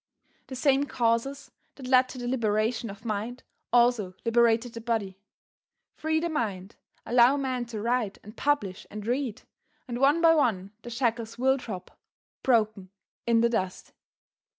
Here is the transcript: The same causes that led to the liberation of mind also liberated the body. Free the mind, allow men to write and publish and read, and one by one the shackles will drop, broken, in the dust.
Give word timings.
The 0.47 0.55
same 0.55 0.85
causes 0.85 1.51
that 1.75 1.85
led 1.85 2.09
to 2.09 2.17
the 2.17 2.27
liberation 2.27 2.89
of 2.89 3.05
mind 3.05 3.43
also 3.71 4.15
liberated 4.25 4.73
the 4.73 4.81
body. 4.81 5.19
Free 5.93 6.19
the 6.19 6.27
mind, 6.27 6.75
allow 7.05 7.37
men 7.37 7.65
to 7.67 7.79
write 7.79 8.17
and 8.23 8.35
publish 8.35 8.87
and 8.89 9.05
read, 9.05 9.43
and 9.87 9.99
one 9.99 10.19
by 10.19 10.33
one 10.33 10.71
the 10.81 10.89
shackles 10.89 11.37
will 11.37 11.57
drop, 11.57 11.99
broken, 12.41 12.89
in 13.27 13.41
the 13.41 13.49
dust. 13.49 13.93